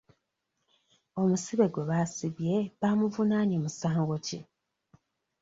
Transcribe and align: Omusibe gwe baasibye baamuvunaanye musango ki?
Omusibe 1.21 1.65
gwe 1.69 1.83
baasibye 1.89 2.55
baamuvunaanye 2.79 3.55
musango 3.63 4.15
ki? 4.25 4.39